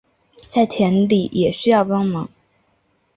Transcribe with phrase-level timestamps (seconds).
[0.49, 2.27] 在田里也需帮忙